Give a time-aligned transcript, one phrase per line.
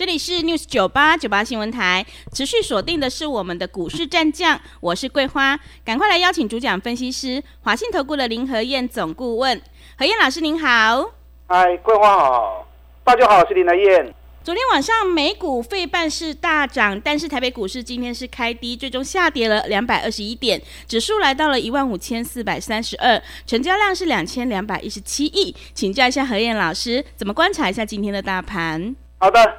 [0.00, 9.60] 这里是 News 九八九八新闻台，持续锁定的是我们的股市战将，我是桂花，赶快来邀请主讲分析师华信投顾的林和燕总顾问，
[9.98, 11.10] 何燕老师您好。
[11.48, 12.66] 嗨，桂花好，
[13.04, 14.14] 大家好，我是林和燕。
[14.42, 20.58] 昨天晚上美股费半是大涨，但是台北股市今天是开低，最终下跌了两百二十一点，
[20.88, 28.96] 指数来到了一万五千四百三十二，成交量是两千两百一十七亿，请教一下何燕老师，怎么观察一下今天的大盘？
[29.18, 29.58] 好的。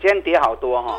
[0.00, 0.98] 今天跌好多哈，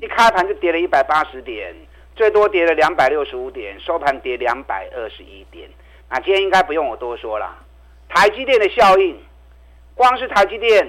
[0.00, 1.74] 一开盘就跌了一百八十点，
[2.14, 5.68] 最多跌了两百六十五点，收盘跌两百二十一点。
[6.08, 7.58] 那今天应该不用我多说了，
[8.08, 9.18] 台积电的效应，
[9.96, 10.86] 光是台积电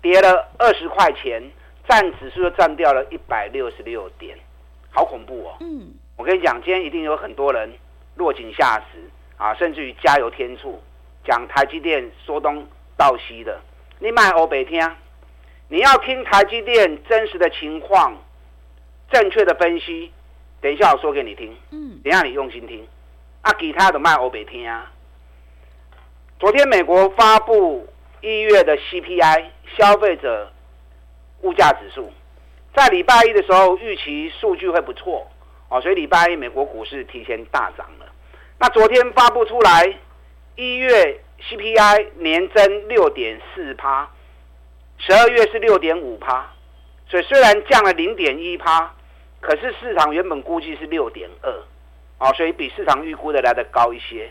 [0.00, 1.42] 跌了二十块钱，
[1.88, 4.38] 占指数就占掉了一百六十六点，
[4.90, 5.56] 好恐怖哦。
[5.58, 7.72] 嗯，我跟你讲，今天一定有很多人
[8.14, 10.80] 落井下石啊，甚至于加油添醋，
[11.24, 12.64] 讲台积电说东
[12.96, 13.60] 道西的，
[13.98, 14.80] 你买欧北听。
[15.74, 18.16] 你要听台积电真实的情况，
[19.10, 20.12] 正确的分析，
[20.60, 21.52] 等一下我说给你听。
[21.72, 22.86] 嗯，等一下你用心听。
[23.42, 24.92] 啊，其他的卖欧北听啊。
[26.38, 27.88] 昨天美国发布
[28.20, 30.52] 一月的 CPI 消费者
[31.40, 32.12] 物价指数，
[32.72, 35.26] 在礼拜一的时候预期数据会不错
[35.70, 38.06] 哦，所以礼拜一美国股市提前大涨了。
[38.60, 39.98] 那昨天发布出来
[40.54, 44.08] 一月 CPI 年增六点四趴。
[44.98, 46.50] 十二月是六点五趴，
[47.08, 48.92] 所以虽然降了零点一趴，
[49.40, 51.52] 可是市场原本估计是六点二，
[52.18, 54.30] 啊，所以比市场预估的来得高一些。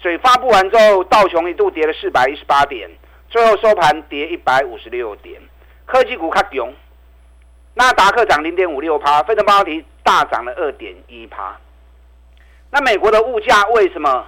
[0.00, 2.90] 所以发布完之后，道琼一度跌了四百一十八点，
[3.28, 5.40] 最后收盘跌一百五十六点。
[5.86, 6.72] 科技股较强，
[7.74, 11.56] 纳达克涨零点五六趴，费城半导体大涨了二点一趴。
[12.70, 14.26] 那美国的物价为什么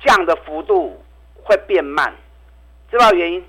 [0.00, 1.04] 降的幅度
[1.42, 2.14] 会变慢？
[2.90, 3.44] 知道原因？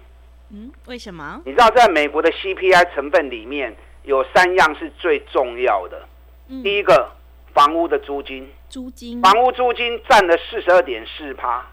[0.53, 1.41] 嗯，为什么？
[1.45, 6.07] 你知道，在美国的 CPI 成分里面有三样是最重要的。
[6.47, 7.09] 嗯、第一个，
[7.53, 11.65] 房屋的租金，租金，房屋租金占了四十二点四趴，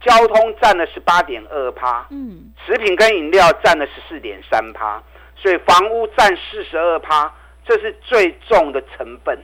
[0.00, 5.00] 交通占了十八点二趴，嗯，食品跟饮料占了十四点三趴，
[5.36, 7.32] 所以房屋占四十二趴，
[7.64, 9.38] 这是最重的成分。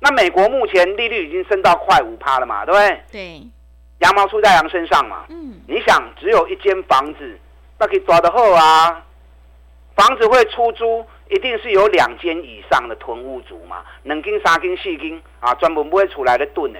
[0.00, 3.00] 那美国目前利率已经升到快五趴了嘛，对不对？
[3.12, 3.46] 对，
[3.98, 5.26] 羊毛出在羊身上嘛。
[5.28, 7.38] 嗯，你想，只有一间房子。
[7.82, 9.04] 那可以抓得好啊！
[9.96, 16.78] 房子会出租，一定是有两间以上的囤屋族嘛，两间、三间、四间啊，专门不会出来的囤呢。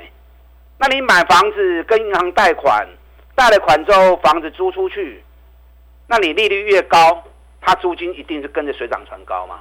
[0.79, 2.87] 那你买房子跟银行贷款，
[3.35, 5.25] 贷了款之后房子租出去，
[6.07, 7.25] 那你利率越高，
[7.61, 9.59] 它租金一定是跟着水涨船高嘛。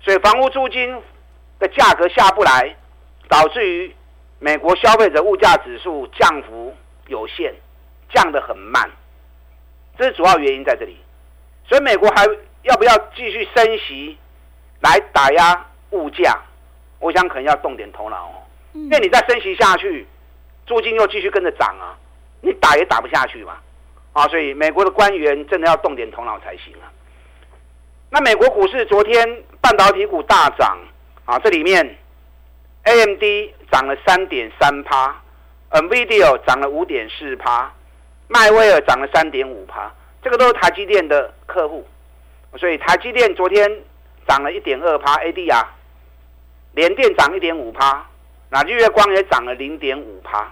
[0.00, 0.96] 所以房屋租金
[1.58, 2.76] 的价格下不来，
[3.28, 3.92] 导致于
[4.38, 6.72] 美国消费者物价指数降幅
[7.08, 7.52] 有限，
[8.10, 8.88] 降得很慢。
[10.00, 10.96] 这是主要原因在这里，
[11.68, 12.24] 所以美国还
[12.62, 14.16] 要不要继续升息
[14.80, 16.38] 来打压物价？
[17.00, 18.40] 我想可能要动点头脑哦，
[18.72, 20.06] 因为你再升息下去，
[20.64, 21.92] 租金又继续跟着涨啊，
[22.40, 23.58] 你打也打不下去嘛，
[24.14, 26.88] 啊，所以美国的官员真的要动点头脑才行啊。
[28.08, 30.78] 那美国股市昨天半导体股大涨
[31.26, 31.98] 啊，这里面
[32.84, 33.22] AMD
[33.70, 35.14] 涨了三点三趴
[35.72, 37.70] ，NVIDIA 涨了五点四趴。
[38.32, 39.92] 迈威尔涨了三点五趴，
[40.22, 41.84] 这个都是台积电的客户，
[42.56, 43.68] 所以台积电昨天
[44.28, 45.66] 涨了一点二趴，ADR，
[46.74, 48.06] 联电涨一点五趴，
[48.48, 50.48] 那日月光也涨了零点五趴。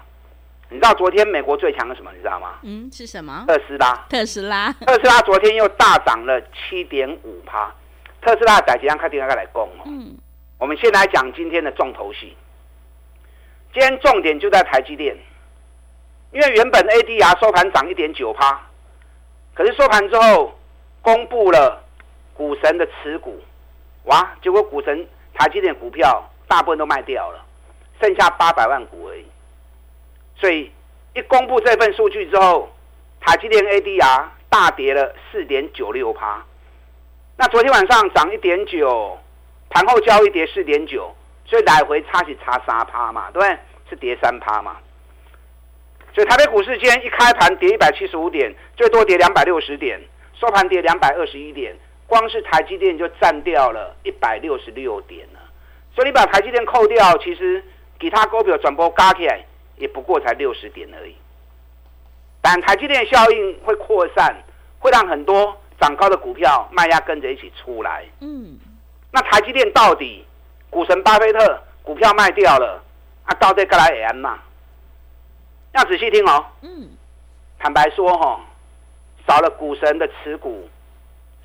[0.70, 2.10] 你知道昨天美国最强的什么？
[2.12, 2.58] 你知道吗？
[2.62, 3.44] 嗯，是什么？
[3.46, 4.06] 特斯拉。
[4.10, 4.72] 特斯拉。
[4.72, 7.72] 特斯拉昨天又大涨了七点五趴。
[8.20, 9.84] 特斯拉在几样开电话来供哦。
[9.86, 10.18] 嗯。
[10.58, 12.36] 我们先来讲今天的重头戏。
[13.72, 15.16] 今天重点就在台积电。
[16.30, 18.60] 因为原本 ADR 收盘涨一点九趴，
[19.54, 20.58] 可是收盘之后
[21.00, 21.82] 公布了
[22.34, 23.40] 股神的持股，
[24.04, 24.36] 哇！
[24.42, 27.44] 结果股神台积电股票大部分都卖掉了，
[28.00, 29.24] 剩下八百万股而已。
[30.36, 30.70] 所以
[31.14, 32.68] 一公布这份数据之后，
[33.20, 36.44] 台积电 ADR 大跌了四点九六趴。
[37.36, 39.18] 那昨天晚上涨一点九，
[39.70, 41.14] 盘后交易跌四点九，
[41.46, 43.58] 所以来回差是差三趴嘛，对不对？
[43.88, 44.76] 是跌三趴嘛。
[46.18, 50.00] 所以台北股市今天一开盘跌一百七十五点，最多跌两百六十点，
[50.34, 51.72] 收盘跌两百二十一点，
[52.08, 55.38] 光是台积电就占掉了一百六十六点了。
[55.94, 57.62] 所以你把台积电扣掉，其实
[58.00, 59.44] 其他股票转播加起来
[59.76, 61.14] 也不过才六十点而已。
[62.40, 64.34] 但台积电效应会扩散，
[64.80, 68.04] 会让很多涨高的股票卖压跟着一起出来。
[68.22, 68.58] 嗯，
[69.12, 70.26] 那台积电到底
[70.68, 72.82] 股神巴菲特股票卖掉了，
[73.24, 74.40] 啊，到底该来安嘛？
[75.72, 76.44] 要仔细听哦。
[76.62, 76.88] 嗯，
[77.58, 78.40] 坦白说哈，
[79.26, 80.68] 少了股神的持股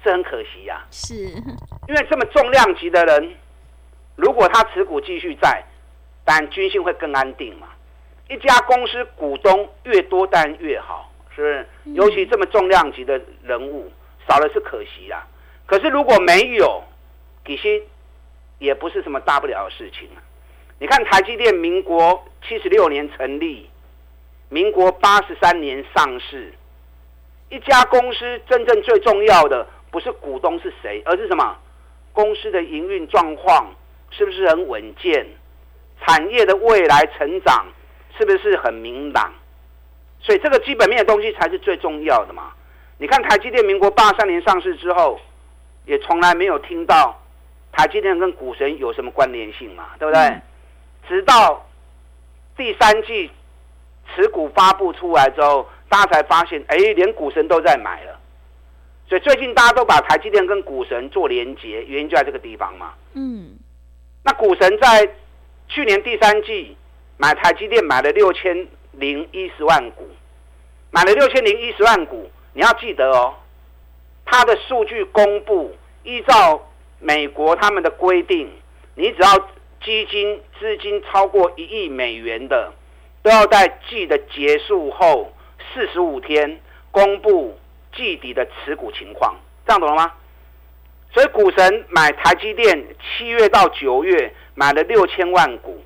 [0.03, 0.83] 是很可惜呀。
[0.91, 3.35] 是，因为这么重量级的人，
[4.15, 5.63] 如果他持股继续在，
[6.25, 7.67] 但军心会更安定嘛。
[8.29, 11.67] 一家公司股东越多，当然越好，是不是？
[11.93, 13.91] 尤其这么重量级的人物，
[14.27, 15.27] 少了是可惜啦。
[15.65, 16.81] 可是如果没有，
[17.43, 17.81] 底薪
[18.59, 20.23] 也不是什么大不了的事情啊。
[20.79, 23.69] 你看台积电，民国七十六年成立，
[24.53, 26.53] 民国八十三年上市。
[27.49, 31.57] 一家公司真正最重要的不是股东是谁，而是什么？
[32.13, 33.73] 公司的营运状况
[34.11, 35.25] 是不是很稳健？
[36.05, 37.65] 产业的未来成长。
[38.15, 39.33] 是不是很明朗？
[40.21, 42.51] 所以这个基本面的东西才是最重要的嘛。
[42.99, 45.19] 你看台积电，民国八三年上市之后，
[45.85, 47.19] 也从来没有听到
[47.71, 50.21] 台积电跟股神有什么关联性嘛，对不对？
[50.21, 50.41] 嗯、
[51.07, 51.65] 直到
[52.55, 53.31] 第三季
[54.15, 58.19] 持股发布出来之后，大家才发现，哎，连股神都在买了。
[59.07, 62.93] 所以最近大家都把台积电跟股神做连结，原因就在这个地方嘛。
[63.13, 63.57] 嗯。
[64.23, 65.09] 那股神在
[65.67, 66.75] 去年第三季。
[67.15, 70.09] 买台积电买了六千零一十万股，
[70.89, 73.35] 买了六千零一十万股，你要记得哦，
[74.25, 75.73] 它的数据公布，
[76.03, 76.59] 依照
[76.99, 78.49] 美国他们的规定，
[78.95, 79.37] 你只要
[79.85, 82.73] 基金资金超过一亿美元的，
[83.23, 85.33] 都要在季的结束后
[85.73, 86.59] 四十五天
[86.91, 87.57] 公布
[87.95, 89.35] 季底的持股情况，
[89.65, 90.11] 这样懂了吗？
[91.11, 95.83] 所以股神买台积电七月到九月买了六千万股。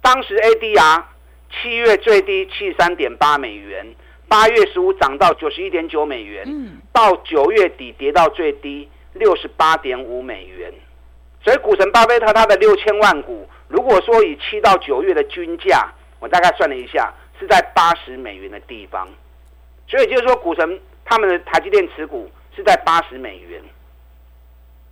[0.00, 1.04] 当时 ADR
[1.50, 3.94] 七月最低七十三点八美元，
[4.28, 6.44] 八月十五涨到九十一点九美元，
[6.92, 10.72] 到九月底跌到最低六十八点五美元。
[11.44, 19.06] 所以股神巴菲特他的六千万股，如果说以七到九月的均价，我大概算了一下，是在八十美元的地方。
[19.88, 23.60] 所以就是说，股神他们的台积电持股是在八十美元。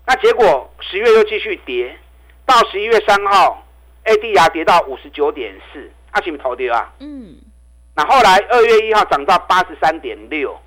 [0.07, 1.97] 那结果十月又继续跌，
[2.45, 3.65] 到十一月三号。
[4.03, 6.91] ADR 跌到五十九点四，阿奇米头跌啊。
[7.01, 7.37] 嗯，
[7.95, 10.59] 那后来二月一号涨到八十三点六，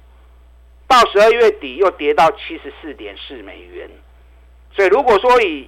[0.88, 3.90] 到十二月底又跌到七十四点四美元。
[4.72, 5.68] 所以如果说以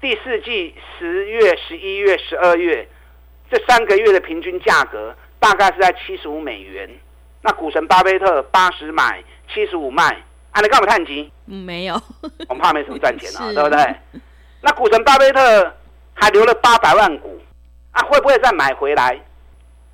[0.00, 2.88] 第四季十月、十一月、十二月
[3.50, 6.88] 这三个月的平均价格，大概是在七十五美元。
[7.42, 9.22] 那股神巴菲特八十买，
[9.52, 10.04] 七十五卖，
[10.50, 11.30] 啊，你干嘛叹气？
[11.46, 11.94] 嗯，没有，
[12.48, 13.94] 我们怕没什么赚钱啊，是 对不对？
[14.60, 15.74] 那股神巴菲特。
[16.20, 17.40] 还留了八百万股，
[17.92, 19.16] 啊，会不会再买回来？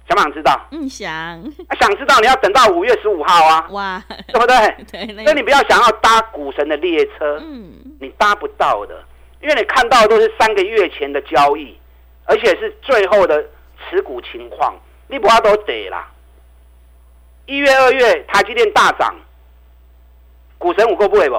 [0.08, 0.58] 想不想知道？
[0.70, 1.12] 嗯，想。
[1.12, 4.56] 啊，想知道你要等到五月十五号啊，哇，对不对？
[4.90, 9.04] 对，那你不要想要搭股神的列车，嗯，你搭不到的，
[9.42, 11.76] 因为你看到的都是三个月前的交易，
[12.24, 13.44] 而且是最后的
[13.88, 14.74] 持股情况，
[15.08, 16.10] 你不要都得啦。
[17.46, 19.14] 一月、二月台积电大涨，
[20.58, 21.36] 股神有够不会不？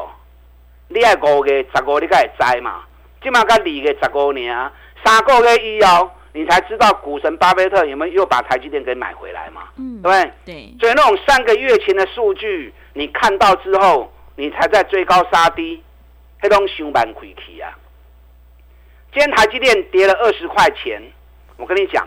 [0.87, 2.83] 你爱五月十五，你该会知嘛？
[3.23, 4.71] 起码该二月十五年啊，
[5.03, 9.63] 三个月以后，你才知道股神巴菲特有没有又把台积电给买回来嘛？
[9.77, 10.31] 嗯，对不对？
[10.45, 10.75] 对。
[10.79, 15.81] 所以那种三个月前的数据，你看到之后，你才在追高杀低，
[16.39, 17.73] 黑龙熊板亏起啊！
[19.15, 21.01] 今天台积电跌了二十块钱，
[21.55, 22.05] 我跟你讲，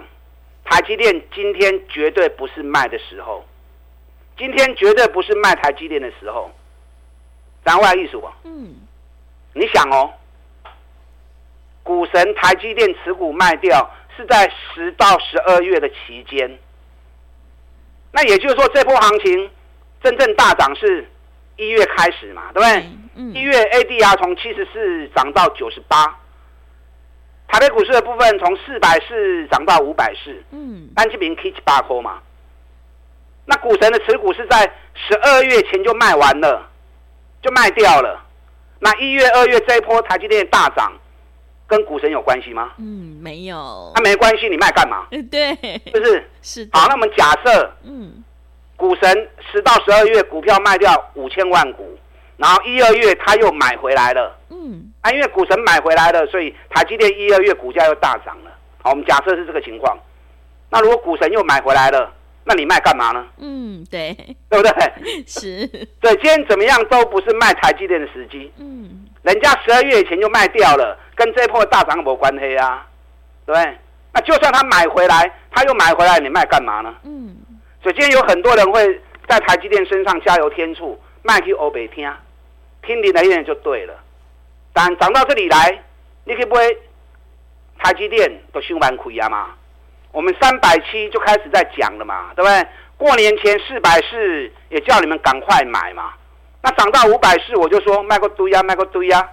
[0.62, 3.46] 台积电今天绝对不是卖的时候，
[4.36, 6.50] 今天绝对不是卖台积电的时候，
[7.64, 8.30] 咱外意思不？
[8.44, 8.74] 嗯，
[9.54, 10.12] 你想哦。
[11.82, 16.58] 股神台积电持股卖掉是在十到十二月的期间，
[18.12, 19.50] 那也就是说这波行情
[20.02, 21.08] 真正大涨是
[21.56, 22.68] 一月开始嘛，对不
[23.14, 23.32] 对？
[23.32, 26.14] 一月 ADR 从七十四涨到九十八，
[27.48, 32.20] 台北股市的部分从四百四涨到五百四，嗯，单七平 K 七八扣嘛。
[33.46, 36.68] 那股神的持股是在十二月前就卖完了，
[37.42, 38.22] 就卖掉了。
[38.78, 40.92] 那一月、二月这一波台积电大涨。
[41.66, 42.72] 跟股神有关系吗？
[42.78, 43.92] 嗯，没有。
[43.94, 45.06] 那、啊、没关系，你卖干嘛？
[45.30, 45.54] 对，
[45.92, 46.30] 是不是？
[46.40, 46.68] 是。
[46.72, 48.24] 好，那我们假设，嗯，
[48.74, 51.98] 股神十到十二月股票卖掉五千万股，
[52.38, 58.50] 然后一二月他又买回来了，嗯，啊，因为股神买回来了，所以台积电一二月股价又大涨了。
[58.82, 59.98] 好，我们假设是这个情况。
[60.70, 62.12] 那如果股神又买回来了，
[62.44, 63.26] 那你卖干嘛呢？
[63.38, 64.12] 嗯，对，
[64.48, 64.72] 对不对？
[65.26, 65.66] 是。
[66.00, 68.52] 对，今天怎么样都不是卖台积电的时机。
[68.58, 69.06] 嗯。
[69.22, 72.86] 人家十二月前就卖掉了，跟这波大涨没关系啊，
[73.44, 73.78] 对不对？
[74.12, 76.94] 那就算他买回来，他又买回来，你卖干嘛呢？
[77.04, 77.36] 嗯。
[77.82, 82.10] 所以今天有很多人会在台积电身上加油添醋，卖去欧北听，
[82.82, 83.94] 听你的意见就对了。
[84.78, 85.82] 但涨到这里来，
[86.22, 86.78] 你可以不会
[87.80, 89.48] 台积电都修完亏啊嘛？
[90.12, 92.64] 我们三百七就开始在讲了嘛，对不对？
[92.96, 96.12] 过年前四百四也叫你们赶快买嘛。
[96.62, 99.28] 那涨到五百四，我就说卖个堆呀，卖个堆呀。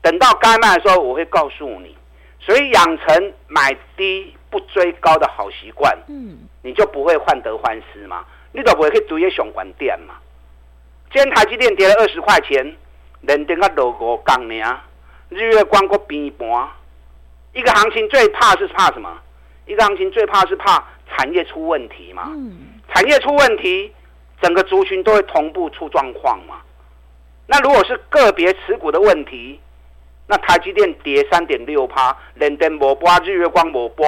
[0.00, 1.94] 等到该卖的时候，我会告诉你。
[2.40, 8.24] 所以养成买低不追高的好习惯，嗯，你就不会患得患失嘛。
[8.52, 10.14] 你都不会去追些熊关店嘛。
[11.12, 12.74] 今天台积电跌了二十块钱，
[13.26, 14.80] 连跌个六五杠呢。
[15.28, 16.68] 日月光个平盘，
[17.52, 19.10] 一个行情最怕是怕什么？
[19.66, 22.30] 一个行情最怕是怕产业出问题嘛。
[22.34, 23.92] 嗯，产业出问题，
[24.40, 26.56] 整个族群都会同步出状况嘛。
[27.46, 29.60] 那如果是个别持股的问题，
[30.26, 34.06] 那台积电跌三点六趴，联电没波，日月光没波，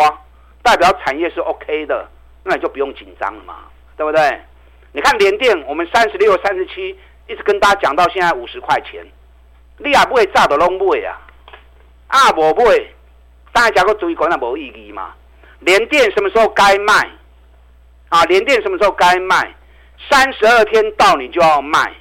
[0.62, 2.08] 代表产业是 OK 的，
[2.44, 3.64] 那你就不用紧张了嘛，
[3.96, 4.40] 对不对？
[4.92, 9.04] 你看联电，我们三十六、三十七，一直跟大家讲到现在五十块钱，
[9.78, 11.18] 你也不会炸的拢买啊，
[12.09, 12.64] 啊无买，
[13.52, 15.14] 大家讲个注意讲那没意义嘛。
[15.61, 17.09] 联电什么时候该卖？
[18.09, 19.54] 啊，联电什么时候该卖？
[20.11, 21.92] 三十二天到你就要卖，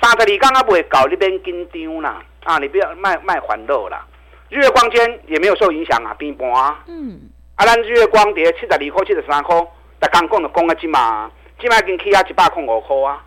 [0.00, 2.22] 三十二刚刚不会搞那边紧张啦。
[2.44, 4.06] 啊，你不要卖卖环肉啦。
[4.48, 6.82] 日月光间也没有受影响啊，平盘啊。
[6.86, 7.20] 嗯。
[7.56, 9.60] 啊，咱日月光跌七十二块、七十三块，
[10.00, 11.30] 才刚讲的讲啊，今嘛，
[11.60, 13.22] 今嘛已经起啊一百块五块啊。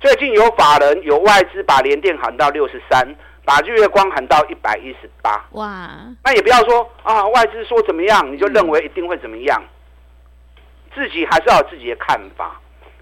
[0.00, 5.44] 最近有法人有外资把联电喊到六十三，把日月光喊到一百一十八。
[5.52, 5.90] 哇。
[6.22, 9.60] 那也不要说啊，外资说怎么样，你就认为一定会怎么样。
[9.60, 10.62] 嗯、
[10.94, 12.60] 自己还是要有自己的看法。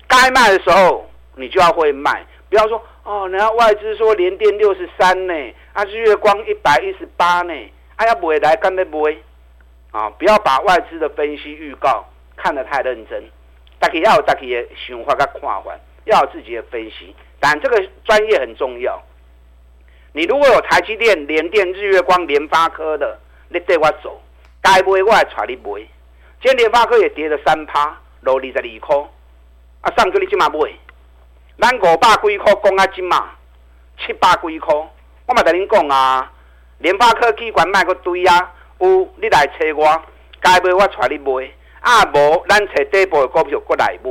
[0.09, 2.83] 该卖的时候，你就要会卖，不要说。
[3.03, 5.35] 哦，人家外资说联电六十三呢，
[5.75, 7.53] 啊日月光一百一十八呢，
[7.97, 9.23] 哎呀不会来干的不会，
[9.93, 12.05] 啊不要把外资的分析预告
[12.37, 13.23] 看得太认真，
[13.79, 15.63] 大家要有大家的想法跟看法，
[16.07, 19.01] 要有自己的分析，但这个专业很重要。
[20.13, 23.19] 你如果有台积电、联电、日月光、联发科的，
[23.51, 24.21] 你对我走，
[24.63, 25.87] 该买我来带你买。
[26.41, 28.97] 今天联发科也跌了三趴，落二十二块，
[29.83, 30.59] 啊上个你今嘛买。
[31.59, 33.31] 咱五百几块讲啊，即嘛
[33.99, 34.75] 七百几块，
[35.27, 36.31] 我嘛跟您讲啊，
[36.79, 40.03] 联发科机关卖个堆啊，有你来找我，
[40.41, 44.11] 该买我带你买，啊无咱找底部的股票过来买，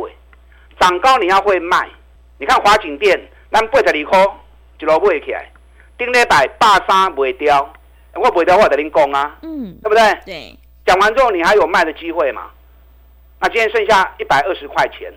[0.79, 1.87] 涨高你要会卖。
[2.37, 3.19] 你看华景店，
[3.51, 4.19] 咱八十二块
[4.79, 5.49] 一路买起来，
[5.97, 7.73] 顶礼拜百三卖掉，
[8.13, 10.19] 我卖掉我跟您讲啊，嗯，对不对？
[10.25, 10.59] 对。
[10.85, 12.51] 讲完之后你还有卖的机会嘛？
[13.39, 15.11] 那今天剩下一百二十块钱。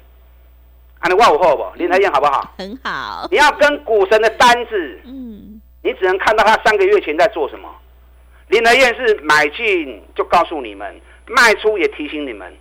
[1.01, 1.65] 啊，你问我好不？
[1.77, 2.55] 林台燕好不好？
[2.57, 3.29] 很好。
[3.31, 7.69] 你要跟股神的单子，嗯，你只能看到他三个月前在做什么。
[8.49, 12.53] 林德燕是买进就告诉你们，卖出也提醒你们，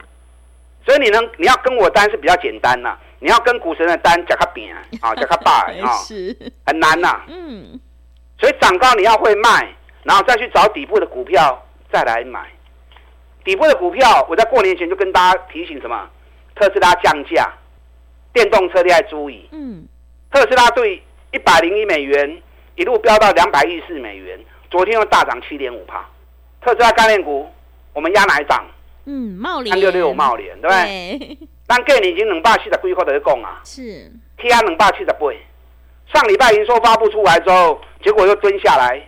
[0.88, 2.98] 所以你能你要跟我单是比较简单呐。
[3.20, 6.34] 你要跟股神的单加卡扁啊，加卡大啊，是
[6.65, 7.22] 很难呐。
[7.27, 7.77] 嗯。
[8.39, 9.67] 所以涨高你要会卖，
[10.03, 12.48] 然后再去找底部的股票再来买。
[13.44, 16.10] 底部的股票，我在过年前就跟大家提醒什么？
[16.56, 17.51] 特斯拉降价。
[18.32, 19.86] 电动车你要注意，嗯，
[20.32, 22.41] 特斯拉对一百零一美元
[22.75, 24.39] 一路飙到两百一十四美元，
[24.72, 26.08] 昨天又大涨七点五帕。
[26.62, 27.51] 特斯拉概念股，
[27.94, 28.63] 我们压哪一档？
[29.08, 31.38] 嗯，茂联三六六茂联，对不对？
[31.66, 35.20] 但给你已经两百七十几块的讲啊，是 R 两百七十八。
[36.14, 39.02] 上礼拜营收发布出来之后，结果又蹲下来。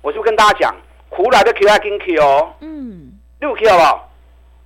[0.00, 0.76] 我就跟大家讲，
[1.08, 4.12] 苦来的 Q 要跟 Q 哦，嗯，六 Q 好不好？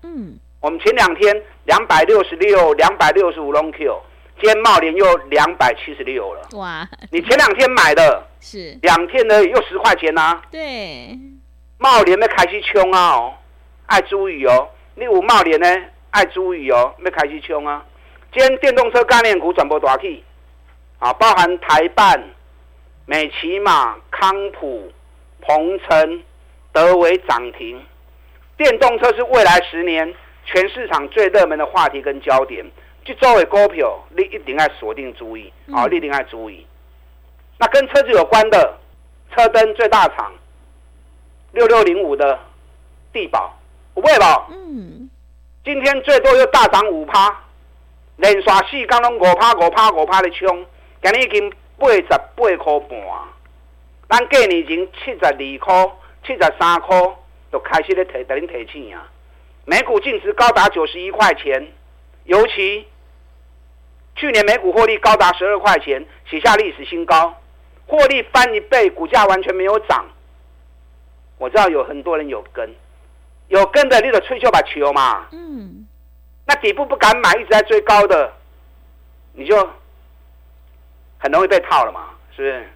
[0.04, 1.42] 嗯，我们前两天。
[1.66, 4.00] 两百六十六，两百六十五龙 Q，
[4.40, 6.48] 今天茂联又两百七十六了。
[6.52, 6.88] 哇！
[7.10, 10.42] 你前两天买的，是两天呢，又十块钱呐、啊。
[10.48, 11.18] 对，
[11.78, 13.16] 茂联没开始冲啊！
[13.16, 13.34] 哦，
[13.86, 14.68] 爱注意哦。
[14.94, 15.66] 你有茂联呢，
[16.10, 17.84] 爱注意哦，要开始冲啊！
[18.32, 20.22] 今天电动车概念股转播大起，
[20.98, 22.22] 啊，包含台办、
[23.04, 24.92] 美琪玛、康普、
[25.40, 26.22] 鹏程、
[26.72, 27.82] 德维涨停。
[28.56, 30.14] 电动车是未来十年。
[30.48, 32.64] 全市场最热门的话题跟焦点，
[33.04, 35.82] 就作为股票，你一定要锁定注意啊！
[35.84, 36.64] 嗯、你一定要注意。
[37.58, 38.78] 那跟车子有关的，
[39.34, 40.32] 车灯最大厂
[41.50, 42.38] 六六零五的
[43.12, 43.58] 地宝，
[43.96, 44.46] 不会吧？
[44.50, 45.08] 嗯。
[45.64, 47.34] 今天最多又大涨五趴，
[48.16, 50.66] 连续四天拢五趴五趴五趴的冲，
[51.02, 53.00] 今日已经八十八块半，
[54.10, 55.92] 咱过年前七十二块、
[56.26, 57.16] 七十三块，
[57.50, 59.08] 就开始咧提，等您提醒啊！
[59.64, 61.66] 每股净值高达九十一块钱，
[62.24, 62.86] 尤其
[64.14, 67.34] 去年每股获利高达十二块钱，写下历史新高，
[67.86, 70.04] 获利翻一倍，股价完全没有涨。
[71.38, 72.72] 我知道有很多人有跟，
[73.48, 75.26] 有跟的，你得吹球把球嘛。
[75.32, 75.86] 嗯。
[76.46, 78.32] 那底部不敢买，一直在追高的，
[79.32, 79.56] 你就
[81.18, 82.68] 很容易被套了嘛，是不是？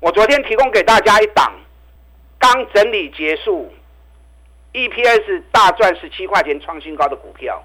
[0.00, 1.52] 我昨天提供给大家一档，
[2.38, 3.72] 刚整理结束
[4.72, 7.62] ，EPS 大赚十七块钱创新高的股票，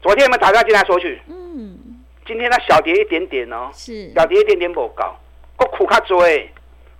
[0.00, 1.20] 昨天有没有打电话进来索取？
[1.26, 1.78] 嗯。
[2.26, 5.18] 今天它小跌一点点哦，是小跌一点点不高，
[5.56, 6.48] 够苦卡追，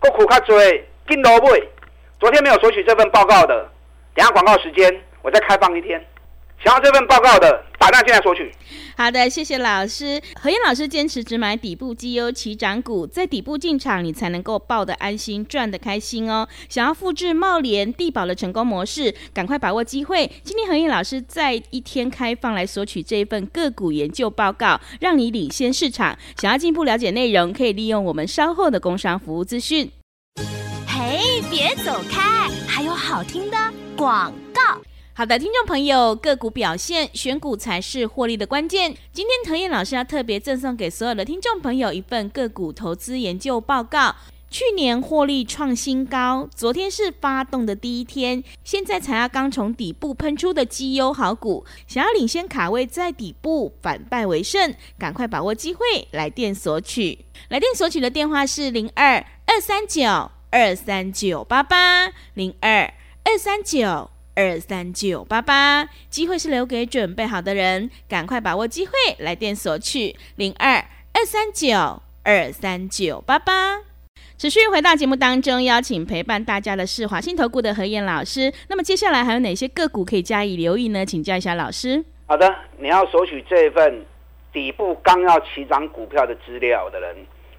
[0.00, 1.68] 够苦卡追，进楼位。
[2.18, 3.70] 昨天没有索取这份报告的，
[4.14, 6.04] 等下广告时间我再开放一天。
[6.62, 8.52] 想要这份报告的，打电话进来索取。
[8.94, 10.20] 好的，谢谢老师。
[10.38, 16.46] 何燕老师坚持只买底部绩优起涨股，在底部进场，你才能够抱得安心，赚得开心哦。
[16.68, 20.30] 想要复制茂联、地保的成功模式，赶快把握机会。
[20.44, 26.18] 今天何燕老师在一天开放来索取这一份个股研究报告，让你领先市场。
[26.36, 29.90] 想要进一步了解内容，可以利用我们稍后的工商服务资讯。
[30.86, 33.56] 嘿，别走开，还有好听的
[34.00, 34.80] 广告。
[35.12, 38.96] 好的，听众朋友，个股表现，选股才是获利的关键。
[39.12, 44.16] 今天藤彦老师要特别赠送给所有的听众朋友一份个股投资研究报告。
[44.48, 57.26] 去年获利创新高，昨天是发动的第一天，现在才要刚从底部喷出的绩优好股，想要领先卡位在底部，反败为胜，赶快把握机会，来电索取。
[57.50, 62.92] 来电索取的电话是零二二三九二三九八八零二
[63.30, 64.10] 二三九。
[64.34, 70.76] 二三九八八，机会是留给准备好的人，赶快把握机会，来电索取零二
[71.12, 73.80] 二三九二三九八八。
[74.38, 78.50] 持续回到节目当中，邀请陪伴大家的是华信投顾的何燕老师。
[78.68, 81.04] 那么接下来还有哪些个股可以加以留意呢？
[81.04, 82.02] 请教一下老师。
[82.26, 84.06] 好的，你要索取这份
[84.52, 87.16] 底部刚要起涨股票的资料的人，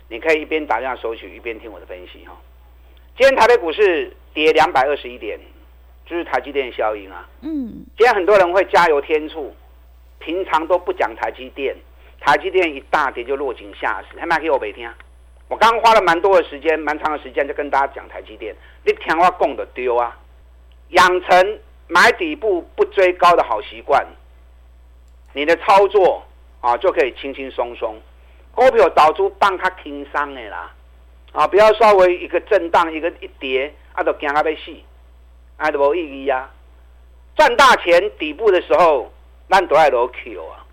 [0.09, 2.35] 你可以一边打电话索取，一边听我的分析哈。
[3.15, 5.37] 今天台北股市跌两百二十一点。
[6.11, 9.55] 就是台积电效应啊，嗯，今天很多人会加油添醋，
[10.19, 11.73] 平常都不讲台积电，
[12.19, 14.91] 台积电一大跌就落井下石，还卖给我没听？
[15.47, 20.19] 我刚花了蛮多的时间，蛮长的时间，就跟大家讲台积电，你听我讲的丢啊，
[20.89, 24.05] 养成买底部不追高的好习惯，
[25.31, 26.21] 你的操作
[26.59, 27.95] 啊就可以轻轻松松，
[28.53, 30.73] 股票导出帮他轻松的啦，
[31.31, 34.75] 啊，不要稍微一个震荡，一个一跌，啊，都惊他被死。
[35.61, 36.49] 还都无意义呀！
[37.35, 39.11] 赚大钱底部的时候，
[39.47, 40.65] 咱都爱落 Q 啊！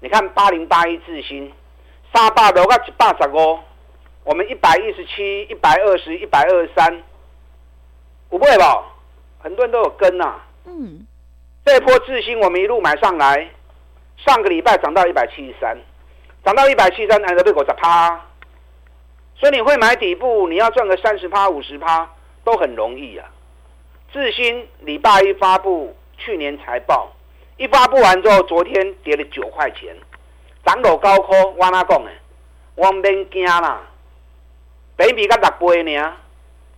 [0.00, 1.52] 你看八零八一智新，
[2.12, 3.60] 三百六到一百十五，
[4.24, 7.00] 我们一百一十七、一百二十、一百二十三，
[8.28, 8.84] 不会吧？
[9.38, 10.46] 很多人都有跟呐、啊。
[10.64, 11.06] 嗯。
[11.64, 13.48] 这一波智新我们一路买上来，
[14.16, 15.78] 上个礼拜涨到一百七十三，
[16.44, 18.20] 涨到一百七十三，还得被我砸趴。
[19.36, 22.10] 所以你会买底部，你要赚个三十趴、五十趴
[22.42, 23.30] 都很容易啊。
[24.10, 27.12] 智新礼拜一发布去年财报，
[27.58, 29.94] 一发布完之后，昨天跌了九块钱，
[30.64, 32.10] 涨到高科，我哪讲呢？
[32.74, 33.82] 我免惊啦，
[34.96, 36.16] 比比甲六倍呢，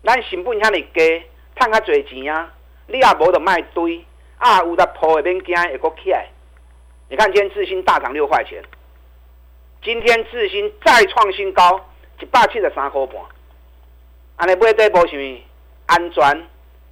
[0.03, 1.23] 咱成本遐尼低，
[1.55, 2.53] 赚较侪钱啊！
[2.89, 4.05] 你也无得卖堆，
[4.39, 6.27] 啊有得破的免惊，会搁起来。
[7.09, 8.61] 你看今天智新大涨六块钱，
[9.85, 11.81] 今天智新再创新高，
[12.19, 13.23] 一百七十三块半，
[14.37, 15.45] 安尼买底部是咪
[15.87, 16.47] 安全？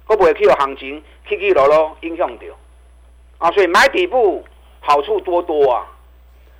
[0.09, 2.45] 会不会去有行情起起落落影响到
[3.37, 3.51] 啊？
[3.51, 4.43] 所以买底部
[4.79, 5.85] 好处多多啊！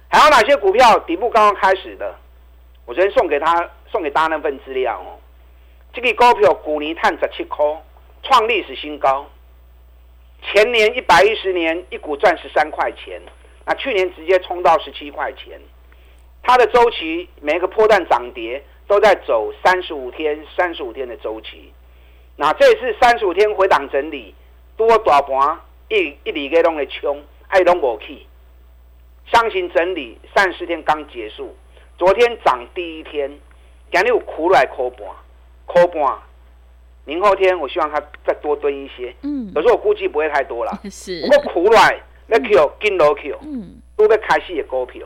[0.07, 2.15] 还有哪些股票底部刚刚开始的？
[2.85, 5.17] 我昨天送给他送给大家那份资料哦。
[5.91, 7.65] 这个股票股泥碳十七块，
[8.21, 9.25] 创历史新高。
[10.43, 13.19] 前年一百一十年一股赚十三块钱，
[13.65, 15.59] 那去年直接冲到十七块钱。
[16.43, 21.73] 它的周期每个波段涨跌都在走三十五天、三十五天的周期。
[22.39, 24.33] 那这次三十五天回档整理，
[24.77, 28.25] 多大盘一一里给拢会冲，爱拢无去。
[29.25, 31.53] 箱型整理三十天刚结束，
[31.97, 33.29] 昨天涨第一天，
[33.91, 35.05] 今日有苦来苦半，
[35.65, 36.17] 苦半。
[37.03, 40.71] 明后天我希望它再多蹲一些，嗯，可是我估计不会太多了。
[40.89, 45.05] 是，不过苦来那 Q 跟楼 Q，嗯，都被开戏的股票，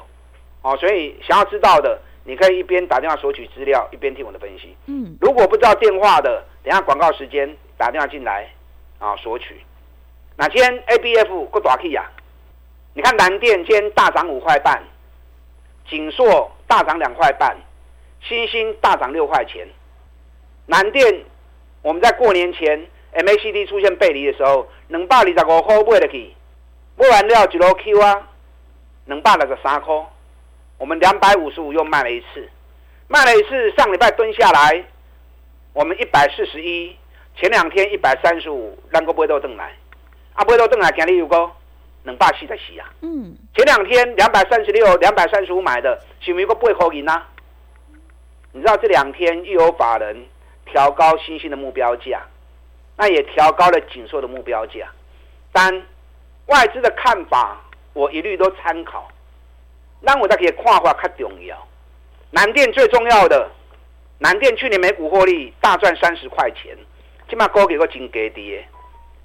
[0.61, 1.99] 哦，所以想要知道的。
[2.25, 4.73] 你可以一边打电话索取资料，一边听我的分析。
[4.85, 8.49] 嗯，如果不知道电话的，等下广告时间打电话进来
[8.97, 9.61] 啊索取。
[10.37, 12.09] 那今天 A B F 过大 K 啊？
[12.93, 14.81] 你看南电今天大涨五块半，
[15.89, 17.55] 景硕大涨两块半，
[18.21, 19.67] 星星大涨六块钱。
[20.65, 21.23] 南电
[21.81, 26.33] 我们在过年前 M A C D 出现背离的时候，两百二十五块买得去，
[26.95, 28.27] 买完了一路 Q 啊，
[29.05, 29.93] 两百六十三块。
[30.77, 32.49] 我们两百五十五又卖了一次，
[33.07, 33.71] 卖了一次。
[33.75, 34.83] 上礼拜蹲下来，
[35.73, 36.95] 我们一百四十一，
[37.35, 39.73] 前两天一百三十五，两个不会都挣来。
[40.33, 41.49] 啊，不都等下今日有个
[42.03, 42.89] 两百四十四啊。
[43.01, 43.35] 嗯。
[43.55, 47.27] 前两天两百三十六、两百三十五买的，是不是有个八块银啊？
[48.51, 50.25] 你知道这两天又有法人
[50.65, 52.21] 调高新兴的目标价，
[52.97, 54.87] 那也调高了紧缩的目标价。
[55.51, 55.73] 但
[56.45, 57.59] 外资的看法，
[57.93, 59.07] 我一律都参考。
[60.01, 61.67] 那我再可以看法较重要。
[62.29, 63.49] 南电最重要的，
[64.23, 66.77] 南电去年每股获利大赚三十块钱，
[67.29, 68.65] 起码高给个金给跌。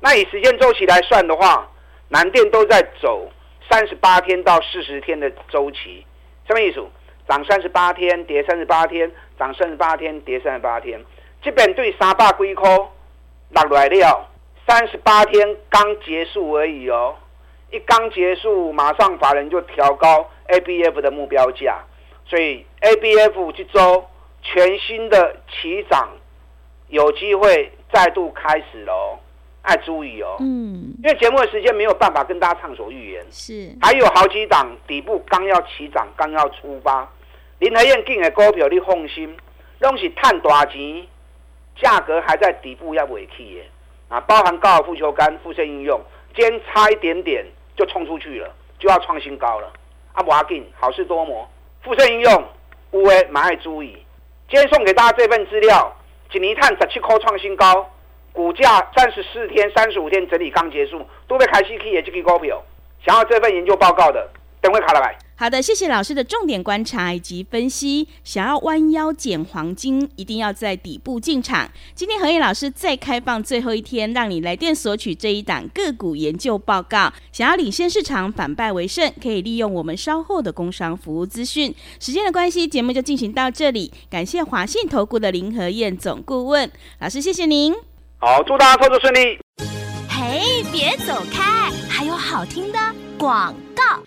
[0.01, 1.71] 那以时间周期来算的话，
[2.09, 3.31] 南电都在走
[3.71, 6.05] 三十八天到四十天的周期，
[6.49, 6.85] 什么意思？
[7.29, 9.09] 涨三十八天，跌三十八天，
[9.39, 11.01] 涨三十八天，跌三十八天。
[11.43, 12.69] 这边对三百几块
[13.51, 14.29] 落来了，
[14.67, 17.15] 三十八天刚结束而已哦。
[17.71, 21.79] 一刚结束，马上法人就调高 ABF 的目标价，
[22.27, 24.05] 所以 ABF 这周
[24.51, 26.09] 全新的起涨，
[26.89, 29.19] 有机会再度开始喽，
[29.61, 30.37] 爱注意哦。
[30.41, 37.07] 嗯，因为节目的时间没有办法跟大家畅所欲言，是还有好几档底部刚要起涨，刚要出发。
[37.59, 39.37] 林和燕进的股票你放心，
[39.81, 41.07] 拢是探大钱，
[41.77, 43.71] 价格还在底部要尾气耶
[44.09, 46.01] 啊，包含高尔夫球杆、富盛应用，
[46.35, 47.45] 今天差一点点。
[47.77, 49.73] 就冲出去了，就要创新高了。
[50.15, 51.49] 阿摩阿金好事多磨，
[51.81, 52.45] 富盛应用
[52.91, 53.97] 乌威蛮爱注意。
[54.51, 55.95] 今天送给大家这份资料，
[56.33, 57.87] 景尼碳十七块创新高，
[58.33, 62.65] 股价三十四天、三十五天整理刚结束，都被开西 K 也这个股票。
[63.05, 64.27] 想要这份研究报告的，
[64.63, 65.15] 等会卡了来。
[65.41, 68.09] 好的，谢谢老师的重点观察以及分析。
[68.25, 71.71] 想要弯腰捡黄金，一定要在底部进场。
[71.95, 77.13] 今天何燕老师再开放最后一天，让你来电索取这一档个股研究报告。
[77.31, 81.73] 想要领先市场，反败为胜，可以利用我们稍后的工商服务资讯。
[82.01, 83.93] 时间的关系，节目就进行到这里。
[84.11, 87.73] 感谢华信投顾的林和燕总顾问老师，谢谢您。
[88.17, 89.39] 好，祝大家操作顺利。
[90.09, 92.79] 嘿，别走开，还有好听的
[93.17, 94.03] 广告。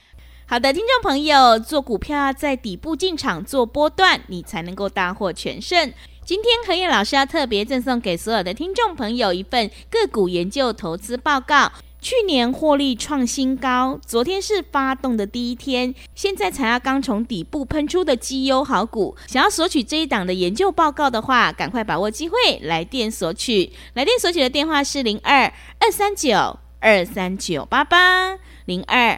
[0.51, 5.93] 好的，听众朋友，做股票要在底部进场做波段，你才能够大获全胜。
[6.25, 11.71] 今天和彦老师要特别赠送给所有的听众朋友一份个股研究投资报告。
[12.01, 19.15] 去年获利创新高，昨天是发动的第一天，现在才要刚从底部喷出的绩优好股。
[19.27, 23.71] 想要索取这一档的研究报告的话，赶快把握机会来电索取。
[23.93, 25.45] 来电索取的电话是零二
[25.79, 29.17] 二三九二三九八八零二。